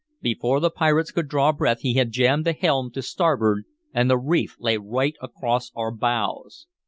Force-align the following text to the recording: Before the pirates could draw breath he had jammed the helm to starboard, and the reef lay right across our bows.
Before 0.23 0.59
the 0.59 0.71
pirates 0.71 1.11
could 1.11 1.27
draw 1.27 1.51
breath 1.51 1.81
he 1.81 1.93
had 1.93 2.09
jammed 2.11 2.43
the 2.43 2.53
helm 2.53 2.89
to 2.93 3.03
starboard, 3.03 3.65
and 3.93 4.09
the 4.09 4.17
reef 4.17 4.55
lay 4.59 4.77
right 4.77 5.13
across 5.21 5.71
our 5.75 5.91
bows. 5.91 6.65